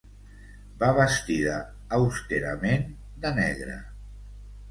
Va 0.83 0.87
vestida 0.99 1.57
austerament, 1.97 2.87
de 3.27 3.35
negre. 3.37 3.77